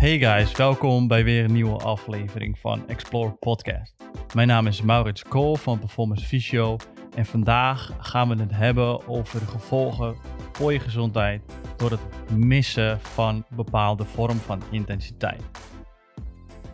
[0.00, 3.96] Hey guys, welkom bij weer een nieuwe aflevering van Explore Podcast.
[4.34, 6.76] Mijn naam is Maurits Kool van Performance Physio
[7.14, 10.16] en vandaag gaan we het hebben over de gevolgen
[10.52, 11.42] voor je gezondheid
[11.76, 12.00] door het
[12.36, 15.42] missen van bepaalde vorm van intensiteit.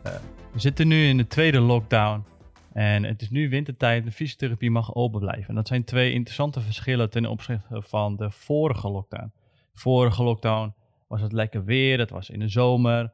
[0.07, 0.13] Uh,
[0.53, 2.25] we zitten nu in de tweede lockdown
[2.73, 5.49] en het is nu wintertijd de fysiotherapie mag open blijven.
[5.49, 9.33] En dat zijn twee interessante verschillen ten opzichte van de vorige lockdown.
[9.75, 10.75] Vorige lockdown
[11.07, 13.13] was het lekker weer, het was in de zomer,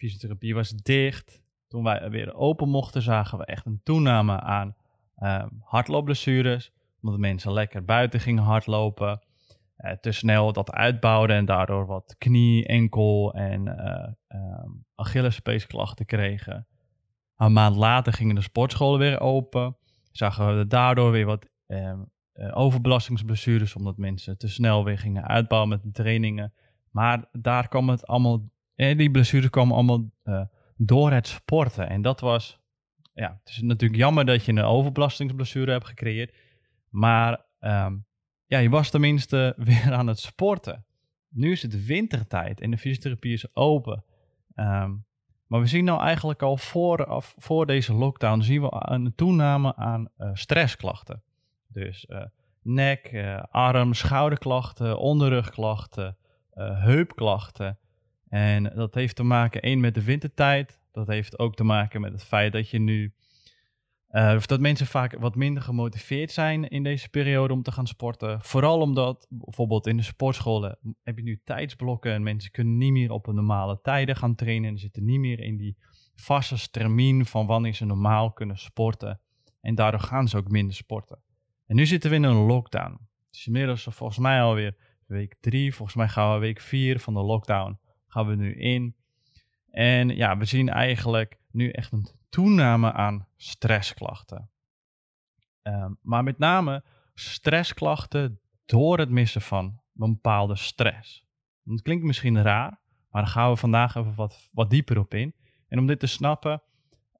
[0.00, 1.42] fysiotherapie was dicht.
[1.68, 4.74] Toen wij weer open mochten, zagen we echt een toename aan
[5.18, 6.72] uh, hardloopblessures.
[7.02, 9.20] Omdat mensen lekker buiten gingen hardlopen.
[9.78, 14.64] Uh, te snel dat uitbouwden en daardoor wat knie, enkel en uh,
[14.94, 16.66] Achillespeesklachten kregen.
[17.36, 19.76] Een maand later gingen de sportscholen weer open.
[20.10, 21.92] Zagen we daardoor weer wat uh,
[22.52, 26.52] overbelastingsblessures, omdat mensen te snel weer gingen uitbouwen met de trainingen.
[26.90, 28.40] Maar daar kwam het allemaal,
[28.80, 30.42] eh, die blessures kwamen allemaal uh,
[30.76, 31.88] door het sporten.
[31.88, 32.60] En dat was,
[33.14, 36.34] ja, het is natuurlijk jammer dat je een overbelastingsblessure hebt gecreëerd.
[36.88, 38.06] Maar um,
[38.46, 40.84] ja, je was tenminste weer aan het sporten.
[41.28, 44.04] Nu is het wintertijd en de fysiotherapie is open.
[44.54, 45.04] Um,
[45.46, 50.08] maar we zien nou eigenlijk al voor, voor deze lockdown zien we een toename aan
[50.18, 51.22] uh, stressklachten.
[51.68, 52.24] Dus uh,
[52.62, 56.16] nek, arm, schouderklachten, onderrugklachten,
[56.54, 57.78] heupklachten.
[58.30, 60.80] En dat heeft te maken één met de wintertijd.
[60.92, 63.14] Dat heeft ook te maken met het feit dat je nu
[64.10, 68.40] uh, dat mensen vaak wat minder gemotiveerd zijn in deze periode om te gaan sporten.
[68.42, 73.10] Vooral omdat bijvoorbeeld in de sportscholen heb je nu tijdsblokken en mensen kunnen niet meer
[73.10, 74.70] op een normale tijden gaan trainen.
[74.70, 75.76] En zitten niet meer in die
[76.14, 79.20] vaste termijn van wanneer ze normaal kunnen sporten.
[79.60, 81.18] En daardoor gaan ze ook minder sporten.
[81.66, 82.92] En nu zitten we in een lockdown.
[83.26, 84.76] Het is inmiddels volgens mij alweer
[85.06, 85.74] week drie.
[85.74, 87.78] Volgens mij gaan we week vier van de lockdown
[88.10, 88.96] gaan we nu in.
[89.70, 94.50] En ja, we zien eigenlijk nu echt een toename aan stressklachten.
[95.62, 96.84] Um, maar met name
[97.14, 101.24] stressklachten door het missen van een bepaalde stress.
[101.62, 105.34] Dat klinkt misschien raar, maar daar gaan we vandaag even wat, wat dieper op in.
[105.68, 106.62] En om dit te snappen,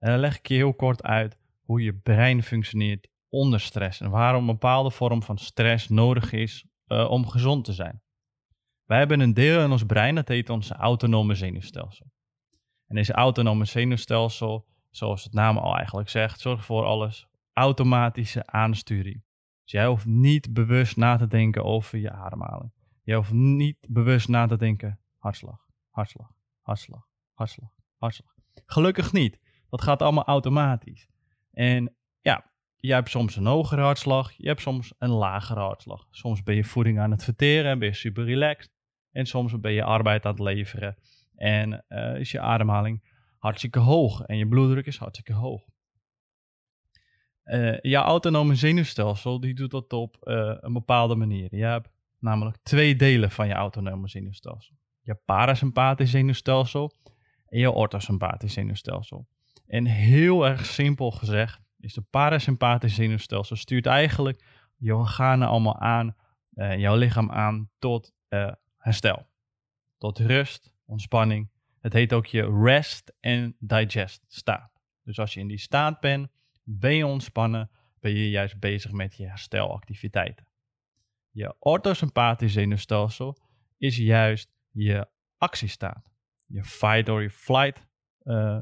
[0.01, 4.41] uh, leg ik je heel kort uit hoe je brein functioneert onder stress en waarom
[4.41, 8.03] een bepaalde vorm van stress nodig is uh, om gezond te zijn.
[8.91, 12.13] Wij hebben een deel in ons brein, dat heet ons autonome zenuwstelsel.
[12.87, 19.25] En deze autonome zenuwstelsel zoals het naam al eigenlijk zegt, zorg voor alles automatische aansturing.
[19.63, 22.73] Dus jij hoeft niet bewust na te denken over je ademhaling.
[23.03, 26.31] Je hoeft niet bewust na te denken, hartslag, hartslag,
[26.61, 28.35] hartslag, hartslag, hartslag.
[28.67, 29.39] Gelukkig niet.
[29.69, 31.09] Dat gaat allemaal automatisch.
[31.51, 36.07] En ja, je hebt soms een hogere hartslag, je hebt soms een lagere hartslag.
[36.11, 38.79] Soms ben je voeding aan het verteren en ben je super relaxed.
[39.13, 40.97] En soms ben je arbeid aan het leveren
[41.35, 43.03] en uh, is je ademhaling
[43.39, 45.63] hartstikke hoog en je bloeddruk is hartstikke hoog.
[47.45, 51.57] Uh, jouw autonome zenuwstelsel die doet dat op uh, een bepaalde manier.
[51.57, 51.89] Je hebt
[52.19, 54.77] namelijk twee delen van je autonome zenuwstelsel.
[55.01, 56.93] Je parasympathisch zenuwstelsel
[57.47, 59.29] en je orthosympathisch zenuwstelsel.
[59.67, 64.45] En heel erg simpel gezegd is de parasympathisch zenuwstelsel stuurt eigenlijk
[64.77, 66.17] je organen allemaal aan,
[66.55, 68.13] jouw lichaam aan tot
[68.81, 69.27] herstel.
[69.99, 74.81] Tot rust, ontspanning het heet ook je rest and digest staat.
[75.03, 76.31] Dus als je in die staat bent,
[76.63, 77.71] ben je ontspannen,
[78.01, 80.47] ben je juist bezig met je herstelactiviteiten.
[81.31, 83.39] Je orthosympathisch zenuwstelsel
[83.77, 86.11] is juist je actiestaat.
[86.47, 87.87] Je fight or flight
[88.25, 88.59] uh,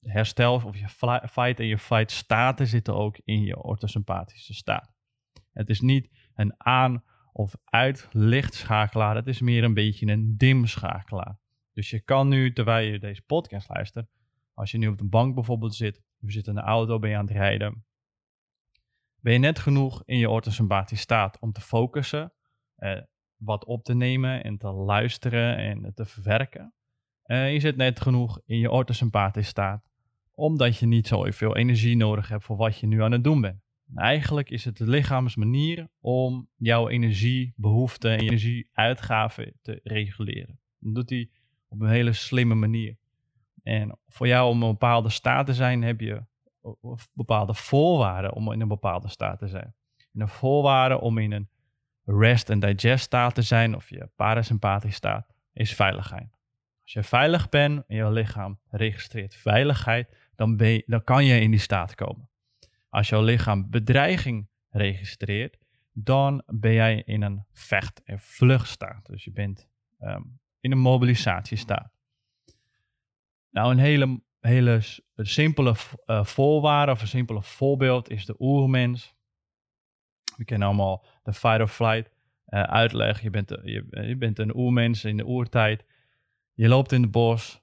[0.00, 0.88] herstel of je
[1.28, 4.92] fight en je flight staten zitten ook in je orthosympathische staat.
[5.52, 11.38] Het is niet een aan- of uit lichtschakelaar, het is meer een beetje een dimschakelaar.
[11.72, 14.10] Dus je kan nu, terwijl je deze podcast luistert,
[14.54, 17.16] als je nu op de bank bijvoorbeeld zit, je zit in de auto, ben je
[17.16, 17.84] aan het rijden,
[19.20, 22.32] ben je net genoeg in je orthosympathische staat om te focussen,
[22.74, 23.00] eh,
[23.36, 26.74] wat op te nemen en te luisteren en te verwerken.
[27.22, 29.88] Eh, je zit net genoeg in je orthosympathische staat,
[30.34, 33.40] omdat je niet zo veel energie nodig hebt voor wat je nu aan het doen
[33.40, 33.67] bent.
[33.94, 40.58] Eigenlijk is het de lichaamsmanier om jouw energiebehoeften en energieuitgaven te reguleren.
[40.78, 41.30] Dat doet hij
[41.68, 42.96] op een hele slimme manier.
[43.62, 46.24] En voor jou om een bepaalde staat te zijn, heb je
[47.12, 49.74] bepaalde voorwaarden om in een bepaalde staat te zijn.
[49.96, 51.48] En de voorwaarde om in een
[52.04, 56.38] rest and digest staat te zijn, of je parasympathisch staat, is veiligheid.
[56.82, 61.40] Als je veilig bent en je lichaam registreert veiligheid, dan, ben je, dan kan je
[61.40, 62.28] in die staat komen.
[62.88, 65.58] Als jouw lichaam bedreiging registreert,
[65.92, 69.06] dan ben jij in een vecht- en vluchtstaat.
[69.06, 69.68] Dus je bent
[70.00, 71.92] um, in een mobilisatie staat.
[73.50, 74.80] Nou, een hele, hele
[75.16, 75.74] simpele
[76.06, 79.14] uh, voorwaarde of een simpele voorbeeld is de oermens.
[80.36, 82.10] We kennen allemaal de fight or flight
[82.46, 83.22] uh, uitleg.
[83.22, 85.84] Je bent, je, je bent een oermens in de oertijd.
[86.54, 87.62] Je loopt in het bos.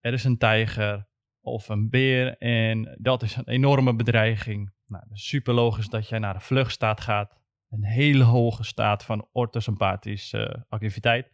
[0.00, 1.08] Er is een tijger
[1.46, 4.72] of een beer en dat is een enorme bedreiging.
[4.86, 7.36] Nou, super logisch dat jij naar de vluchtstaat gaat.
[7.70, 11.30] Een hele hoge staat van orthosympathische uh, activiteit.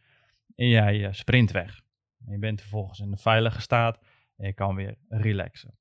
[0.55, 1.83] En jij uh, sprint weg.
[2.27, 3.99] je bent vervolgens in een veilige staat
[4.37, 5.79] en je kan weer relaxen.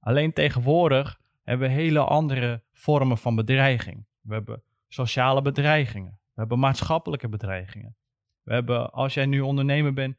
[0.00, 4.06] Alleen tegenwoordig hebben we hele andere vormen van bedreiging.
[4.20, 6.12] We hebben sociale bedreigingen.
[6.12, 7.96] We hebben maatschappelijke bedreigingen.
[8.42, 10.16] We hebben, als jij nu ondernemer bent,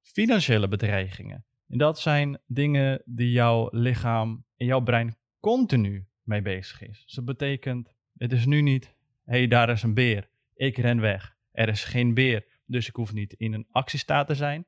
[0.00, 1.44] financiële bedreigingen.
[1.68, 7.02] En dat zijn dingen die jouw lichaam en jouw brein continu mee bezig is.
[7.04, 8.94] Dus dat betekent, het is nu niet,
[9.24, 11.36] hé, hey, daar is een beer, ik ren weg.
[11.52, 14.66] Er is geen beer, dus ik hoef niet in een actiestaat te zijn.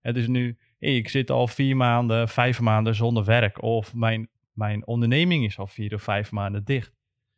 [0.00, 3.62] Het is nu, hey, ik zit al vier maanden, vijf maanden zonder werk.
[3.62, 6.90] Of mijn, mijn onderneming is al vier of vijf maanden dicht.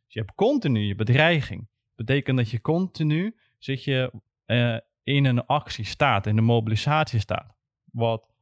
[0.05, 1.67] Dus je hebt continu je bedreiging.
[1.95, 4.13] Dat betekent dat je continu zit je
[4.45, 7.55] uh, in een actiestaat, in een mobilisatiestaat.
[7.91, 8.32] Wat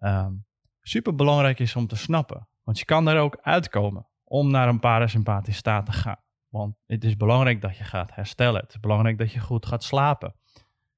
[0.00, 0.46] um,
[0.80, 2.48] super belangrijk is om te snappen.
[2.62, 6.20] Want je kan daar ook uitkomen om naar een parasympathische staat te gaan.
[6.48, 8.60] Want het is belangrijk dat je gaat herstellen.
[8.60, 10.34] Het is belangrijk dat je goed gaat slapen.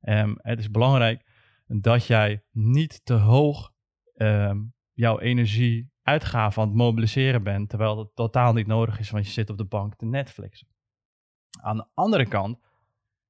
[0.00, 1.26] Um, het is belangrijk
[1.66, 3.72] dat jij niet te hoog
[4.14, 9.26] um, jouw energie uitgaven aan het mobiliseren bent, terwijl het totaal niet nodig is, want
[9.26, 10.68] je zit op de bank te Netflixen.
[11.60, 12.58] Aan de andere kant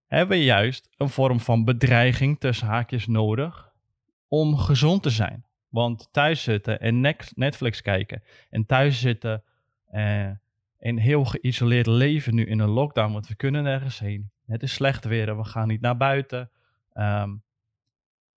[0.06, 3.73] hebben we juist een vorm van bedreiging tussen haakjes nodig
[4.29, 5.47] om gezond te zijn.
[5.69, 7.00] Want thuis zitten en
[7.35, 9.43] Netflix kijken en thuis zitten
[9.87, 10.31] eh,
[10.79, 14.31] en heel geïsoleerd leven nu in een lockdown, want we kunnen nergens heen.
[14.47, 16.50] Het is slecht weer en we gaan niet naar buiten.
[16.94, 17.43] Um,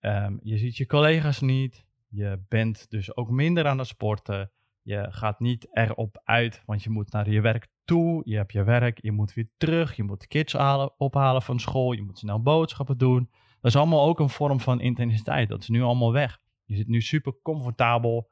[0.00, 1.84] um, je ziet je collega's niet.
[2.08, 4.50] Je bent dus ook minder aan het sporten.
[4.82, 8.22] Je gaat niet erop uit, want je moet naar je werk toe.
[8.24, 9.96] Je hebt je werk, je moet weer terug.
[9.96, 11.92] Je moet kids halen, ophalen van school.
[11.92, 13.30] Je moet snel boodschappen doen.
[13.60, 15.48] Dat is allemaal ook een vorm van intensiteit.
[15.48, 16.40] Dat is nu allemaal weg.
[16.72, 18.30] Je zit nu super comfortabel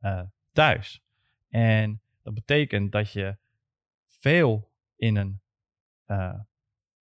[0.00, 0.22] uh,
[0.52, 1.02] thuis.
[1.48, 3.36] En dat betekent dat je
[4.06, 5.40] veel in een
[6.06, 6.40] uh,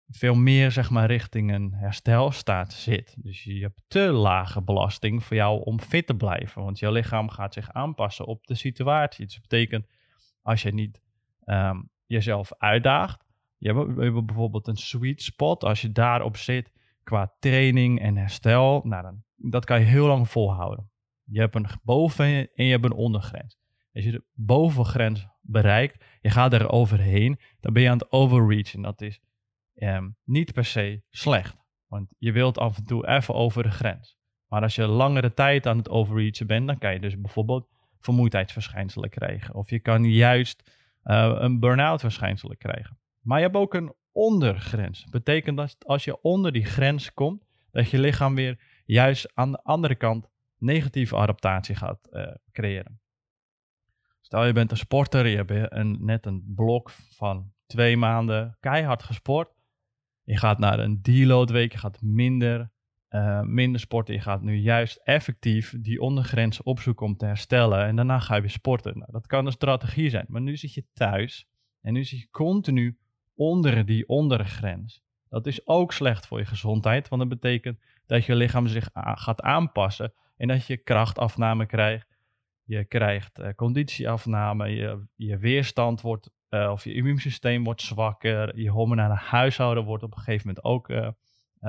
[0.09, 3.15] veel meer zeg maar richting een herstelstaat zit.
[3.19, 6.63] Dus je hebt te lage belasting voor jou om fit te blijven.
[6.63, 9.25] Want je lichaam gaat zich aanpassen op de situatie.
[9.25, 9.87] Dus dat betekent
[10.43, 11.03] als je niet
[11.45, 13.25] um, jezelf uitdaagt.
[13.57, 15.65] Je hebt, bijvoorbeeld een sweet spot.
[15.65, 18.81] Als je daarop zit qua training en herstel.
[18.85, 20.91] Nou dan, dat kan je heel lang volhouden.
[21.25, 23.59] Je hebt een boven- en je hebt een ondergrens.
[23.93, 28.83] Als je de bovengrens bereikt, je gaat er overheen, dan ben je aan het overreachen.
[28.83, 29.21] Dat is
[29.75, 31.57] um, niet per se slecht.
[31.87, 34.19] Want je wilt af en toe even over de grens.
[34.49, 37.69] Maar als je langere tijd aan het overreachen bent, dan kan je dus bijvoorbeeld
[38.01, 39.55] vermoeidheidsverschijnselen krijgen.
[39.55, 40.71] Of je kan juist
[41.05, 42.99] uh, een burn-out verschijnselen krijgen.
[43.21, 45.05] Maar je hebt ook een ondergrens.
[45.11, 49.63] Betekent dat als je onder die grens komt, dat je lichaam weer juist aan de
[49.63, 53.01] andere kant negatieve adaptatie gaat uh, creëren.
[54.21, 59.03] Stel je bent een sporter, je hebt een, net een blok van twee maanden keihard
[59.03, 59.55] gesport.
[60.23, 62.71] Je gaat naar een deload week, je gaat minder,
[63.11, 64.15] uh, minder sporten.
[64.15, 67.87] Je gaat nu juist effectief die ondergrens opzoeken om te herstellen.
[67.87, 68.99] En daarna ga je weer sporten.
[68.99, 70.27] Nou, dat kan een strategie zijn.
[70.29, 71.49] Maar nu zit je thuis
[71.81, 72.99] en nu zit je continu
[73.35, 75.03] onder die ondergrens.
[75.29, 79.41] Dat is ook slecht voor je gezondheid, want dat betekent dat je lichaam zich gaat
[79.41, 82.17] aanpassen en dat je krachtafname krijgt.
[82.65, 88.59] Je krijgt uh, conditieafname, je, je weerstand wordt uh, of je immuunsysteem wordt zwakker.
[88.59, 91.09] Je hormonale huishouden wordt op een gegeven moment ook uh,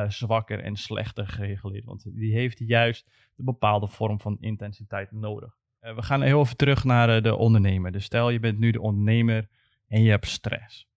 [0.08, 1.86] zwakker en slechter gereguleerd.
[1.86, 3.06] Want die heeft juist
[3.38, 5.58] een bepaalde vorm van intensiteit nodig.
[5.80, 7.92] we gaan heel even terug naar de ondernemer.
[7.92, 9.50] Dus stel je bent nu de ondernemer
[9.88, 10.88] en je hebt stress.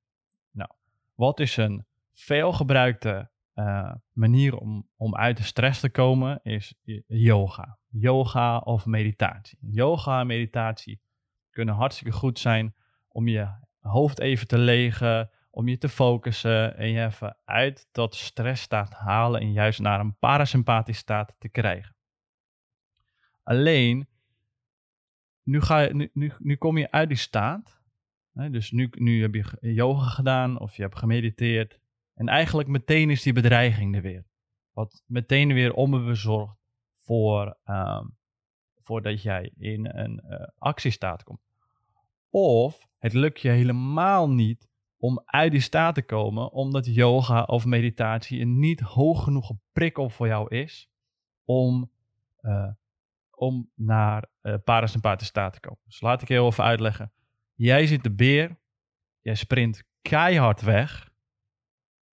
[0.51, 0.71] Nou,
[1.15, 3.31] wat is een veelgebruikte
[4.13, 6.41] manier om, om uit de stress te komen?
[6.43, 6.75] Is
[7.07, 7.79] yoga.
[7.89, 9.59] Yoga of meditatie.
[9.61, 11.01] Yoga en meditatie
[11.51, 12.75] kunnen hartstikke goed zijn
[13.09, 13.49] om je
[13.81, 19.41] hoofd even te legen, om je te focussen en je even uit dat stressstaat halen
[19.41, 21.97] en juist naar een parasympathische staat te krijgen.
[23.43, 24.09] Alleen,
[25.43, 27.81] nu, ga je, nu, nu, nu kom je uit die staat.
[28.33, 31.81] Hè, dus nu, nu heb je yoga gedaan of je hebt gemediteerd.
[32.15, 34.25] En eigenlijk meteen is die bedreiging er weer.
[34.73, 36.57] Wat meteen weer onbewust zorgt
[36.95, 38.17] voor, um,
[38.81, 41.41] voordat jij in een uh, actiestaat komt.
[42.31, 47.65] Of het lukt je helemaal niet om uit die staat te komen, omdat yoga of
[47.65, 50.89] meditatie een niet hoog genoeg prikkel voor jou is
[51.45, 51.91] om,
[52.41, 52.71] uh,
[53.31, 55.81] om naar uh, parasympathische staat te komen.
[55.85, 57.13] Dus laat ik heel even uitleggen.
[57.55, 58.59] Jij ziet de beer,
[59.21, 61.12] jij sprint keihard weg,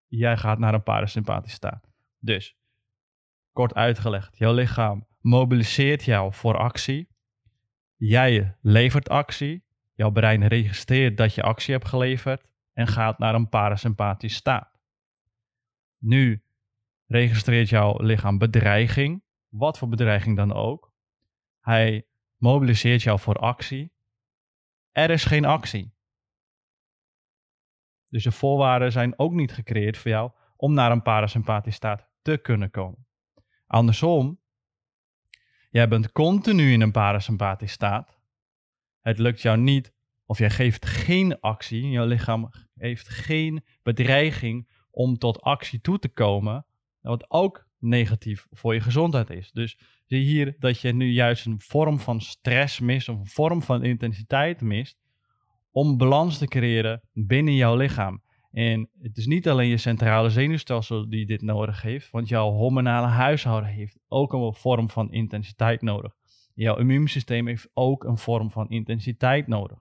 [0.09, 1.89] jij gaat naar een parasympathische staat.
[2.19, 2.57] Dus,
[3.53, 7.09] kort uitgelegd, jouw lichaam mobiliseert jou voor actie.
[7.97, 9.67] Jij levert actie.
[9.95, 14.81] Jouw brein registreert dat je actie hebt geleverd en gaat naar een parasympathische staat.
[15.99, 16.43] Nu
[17.07, 20.93] registreert jouw lichaam bedreiging, wat voor bedreiging dan ook.
[21.61, 23.93] Hij mobiliseert jou voor actie.
[24.93, 25.95] Er is geen actie.
[28.11, 32.39] Dus de voorwaarden zijn ook niet gecreëerd voor jou om naar een parasympathische staat te
[32.39, 33.07] kunnen komen.
[33.67, 34.41] Andersom,
[35.71, 38.19] jij bent continu in een parasympathische staat.
[39.01, 39.93] Het lukt jou niet
[40.27, 41.91] of jij geeft geen actie.
[41.91, 46.67] Jouw lichaam heeft geen bedreiging om tot actie toe te komen.
[47.01, 49.53] Wat ook negatief voor je gezondheid is.
[49.53, 53.63] Dus zie hier dat je nu juist een vorm van stress mist of een vorm
[53.63, 54.99] van intensiteit mist
[55.79, 58.23] om balans te creëren binnen jouw lichaam.
[58.51, 63.07] En het is niet alleen je centrale zenuwstelsel die dit nodig heeft, want jouw hormonale
[63.07, 66.15] huishouden heeft ook een vorm van intensiteit nodig.
[66.55, 69.79] Jouw immuunsysteem heeft ook een vorm van intensiteit nodig.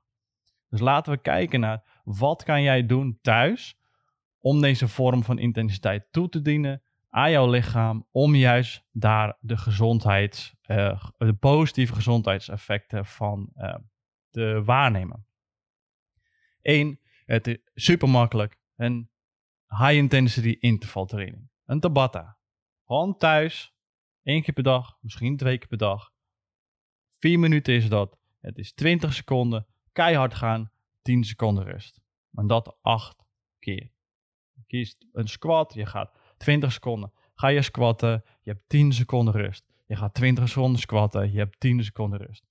[0.70, 3.78] Dus laten we kijken naar wat kan jij doen thuis
[4.40, 9.58] om deze vorm van intensiteit toe te dienen aan jouw lichaam, om juist daar de
[9.58, 13.76] gezondheid, uh, de positieve gezondheidseffecten van uh,
[14.30, 15.27] te waarnemen.
[16.62, 18.58] Eén, het is super makkelijk.
[18.76, 19.10] Een
[19.68, 21.50] high intensity intervaltraining.
[21.66, 22.38] Een Tabata.
[22.86, 23.76] Gewoon thuis.
[24.24, 26.12] één keer per dag, misschien twee keer per dag.
[27.20, 28.18] Vier minuten is dat.
[28.40, 29.68] Het is 20 seconden.
[29.92, 30.72] Keihard gaan.
[31.02, 32.02] 10 seconden rust.
[32.34, 33.24] En dat acht
[33.60, 33.92] keer.
[34.54, 35.74] Je kiest een squat.
[35.74, 37.12] Je gaat 20 seconden.
[37.36, 38.24] Ga je squatten.
[38.42, 39.66] Je hebt 10 seconden rust.
[39.86, 41.32] Je gaat 20 seconden squatten.
[41.32, 42.46] Je hebt 10 seconden rust.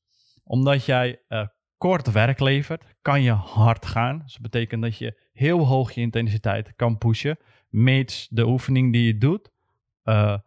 [0.44, 1.46] Omdat jij uh,
[1.78, 4.18] kort werk levert, kan je hard gaan.
[4.18, 9.06] Dus dat betekent dat je heel hoog je intensiteit kan pushen, mits de oefening die
[9.06, 9.50] je doet
[10.04, 10.38] uh,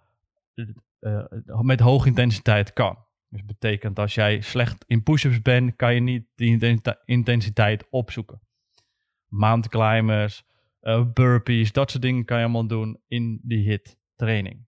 [1.00, 2.98] uh, met hoge intensiteit kan.
[3.30, 8.42] Dus dat betekent als jij slecht in push-ups bent, kan je niet die intensiteit opzoeken.
[9.28, 10.44] Mountain climbers,
[11.14, 14.66] burpees, dat soort dingen kan je allemaal doen in die hit training.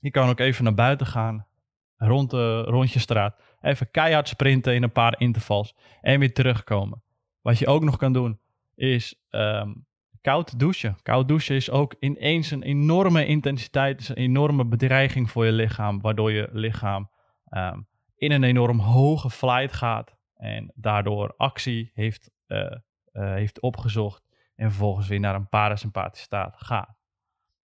[0.00, 1.46] Je kan ook even naar buiten gaan,
[1.96, 7.02] rond, de, rond je straat even keihard sprinten in een paar intervals en weer terugkomen.
[7.40, 8.40] Wat je ook nog kan doen
[8.74, 9.86] is um,
[10.20, 10.96] koud douchen.
[11.02, 16.00] Koud douchen is ook ineens een enorme intensiteit, is een enorme bedreiging voor je lichaam,
[16.00, 17.10] waardoor je lichaam
[17.50, 22.70] um, in een enorm hoge flight gaat en daardoor actie heeft, uh, uh,
[23.12, 24.24] heeft opgezocht
[24.54, 26.96] en vervolgens weer naar een parasympathische staat gaat.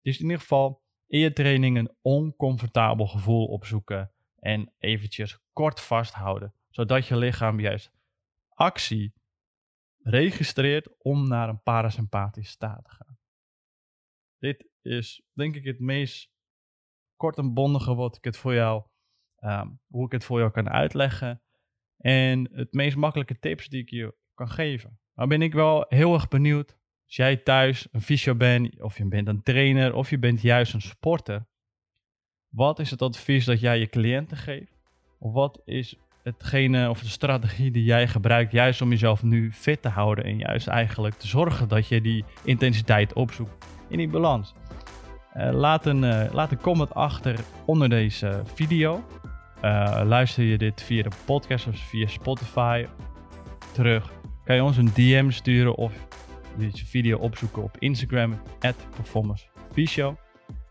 [0.03, 4.14] Dus in ieder geval in je training een oncomfortabel gevoel opzoeken
[4.45, 7.93] en eventjes kort vasthouden, zodat je lichaam juist
[8.49, 9.15] actie
[9.99, 13.19] registreert om naar een parasympathische staat te gaan.
[14.39, 16.31] Dit is denk ik het meest
[17.17, 18.85] kort en bondige wat ik het voor jou,
[19.41, 21.43] um, hoe ik het voor jou kan uitleggen.
[21.97, 24.99] En het meest makkelijke tips die ik je kan geven.
[25.13, 29.09] Maar ben ik wel heel erg benieuwd, als jij thuis een fysio bent, of je
[29.09, 31.47] bent een trainer, of je bent juist een sporter.
[32.55, 34.73] Wat is het advies dat jij je cliënten geeft?
[35.19, 39.83] Of wat is hetgene of de strategie die jij gebruikt juist om jezelf nu fit
[39.83, 44.55] te houden en juist eigenlijk te zorgen dat je die intensiteit opzoekt in die balans?
[45.37, 49.05] Uh, laat, een, uh, laat een comment achter onder deze video.
[49.65, 52.87] Uh, luister je dit via de podcast of via Spotify
[53.73, 54.13] terug,
[54.45, 55.93] kan je ons een DM sturen of
[56.57, 58.87] deze video opzoeken op Instagram, at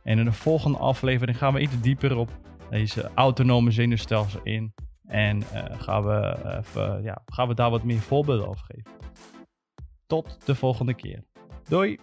[0.03, 2.29] En in de volgende aflevering gaan we iets dieper op
[2.69, 4.73] deze autonome zenuwstelsel in.
[5.03, 8.91] En uh, gaan, we, even, ja, gaan we daar wat meer voorbeelden over geven.
[10.07, 11.23] Tot de volgende keer.
[11.67, 11.99] Doei!